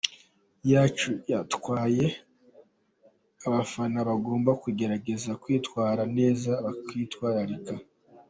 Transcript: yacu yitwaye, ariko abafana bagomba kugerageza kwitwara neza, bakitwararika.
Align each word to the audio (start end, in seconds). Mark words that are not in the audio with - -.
yacu 0.71 1.09
yitwaye, 1.27 2.05
ariko 2.15 3.43
abafana 3.47 3.97
bagomba 4.09 4.51
kugerageza 4.63 5.31
kwitwara 5.43 6.01
neza, 6.17 6.51
bakitwararika. 6.65 7.73